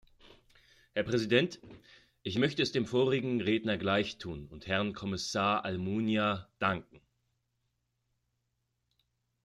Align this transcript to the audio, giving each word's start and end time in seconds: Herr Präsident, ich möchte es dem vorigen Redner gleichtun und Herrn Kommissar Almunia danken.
Herr 0.95 1.03
Präsident, 1.03 1.59
ich 2.23 2.39
möchte 2.39 2.63
es 2.63 2.71
dem 2.71 2.87
vorigen 2.87 3.39
Redner 3.39 3.77
gleichtun 3.77 4.47
und 4.47 4.65
Herrn 4.65 4.93
Kommissar 4.93 5.63
Almunia 5.63 6.49
danken. 6.57 7.01